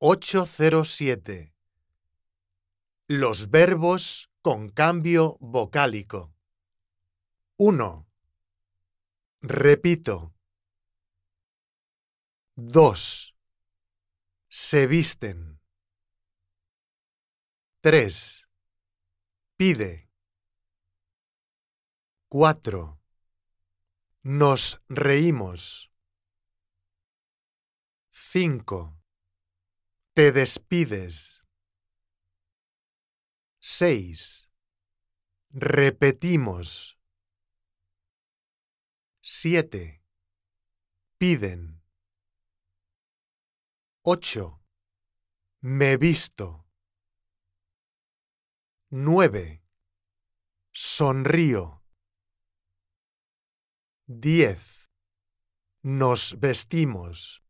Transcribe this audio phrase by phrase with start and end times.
[0.00, 1.52] 807.
[3.08, 6.32] Los verbos con cambio vocálico.
[7.56, 8.06] 1.
[9.40, 10.32] Repito.
[12.54, 13.34] 2.
[14.48, 15.60] Se visten.
[17.80, 18.48] 3.
[19.56, 20.08] Pide.
[22.28, 23.00] 4.
[24.22, 25.90] Nos reímos.
[28.12, 28.97] 5.
[30.18, 31.44] Te despides.
[33.60, 34.50] 6.
[35.50, 36.98] Repetimos.
[39.22, 40.02] 7.
[41.18, 41.84] Piden.
[44.02, 44.60] 8.
[45.62, 46.66] Me visto.
[48.90, 49.62] 9.
[50.72, 51.84] Sonrío.
[54.08, 54.90] 10.
[55.84, 57.47] Nos vestimos.